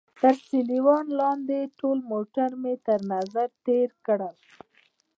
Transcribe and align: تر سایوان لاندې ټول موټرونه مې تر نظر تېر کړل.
تر 0.21 0.35
سایوان 0.47 1.05
لاندې 1.19 1.59
ټول 1.79 1.97
موټرونه 2.11 2.57
مې 2.61 2.73
تر 2.87 2.99
نظر 3.13 3.47
تېر 3.65 3.89
کړل. 4.05 4.35